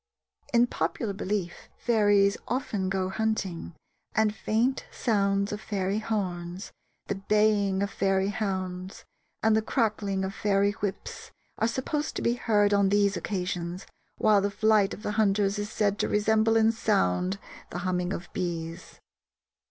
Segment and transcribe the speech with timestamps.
[0.51, 3.75] In popular belief fairies often go hunting,
[4.15, 6.71] and faint sounds of fairy horns,
[7.05, 9.05] the baying of fairy hounds,
[9.43, 11.29] and the cracking of fairy whips
[11.59, 13.85] are supposed to be heard on these occasions,
[14.17, 17.37] while the flight of the hunters is said to resemble in sound
[17.69, 18.99] the humming of bees.